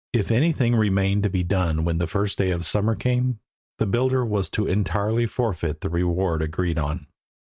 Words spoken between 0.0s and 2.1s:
If anything remained to be done when the